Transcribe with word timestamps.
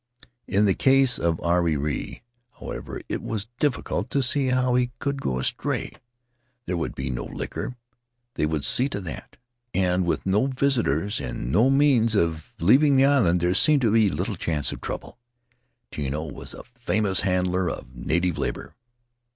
In 0.47 0.65
the 0.65 0.73
case 0.73 1.19
of 1.19 1.39
Ariri, 1.43 2.23
however, 2.59 3.01
it 3.07 3.21
was 3.21 3.49
difficult 3.59 4.09
to 4.09 4.23
see 4.23 4.47
how 4.47 4.73
he 4.73 4.89
could 4.97 5.21
go 5.21 5.37
astray; 5.37 5.93
there 6.65 6.75
would 6.75 6.95
be 6.95 7.11
no 7.11 7.25
liquor— 7.25 7.75
they 8.33 8.47
would 8.47 8.65
see 8.65 8.89
to 8.89 9.01
that— 9.01 9.37
and 9.75 10.03
with 10.03 10.25
no 10.25 10.47
visitors 10.47 11.19
and 11.21 11.51
no 11.51 11.69
means 11.69 12.15
of 12.15 12.19
In 12.19 12.31
the 12.31 12.35
Cook 12.35 12.45
Group 12.47 12.67
leaving 12.69 12.95
the 12.95 13.05
island 13.05 13.39
there 13.41 13.53
seemed 13.53 13.83
little 13.83 14.35
chance 14.35 14.71
of 14.71 14.81
trouble, 14.81 15.19
Tino 15.91 16.25
was 16.25 16.55
a 16.55 16.63
famous 16.63 17.19
handler 17.19 17.69
of 17.69 17.95
native 17.95 18.39
labor. 18.39 18.73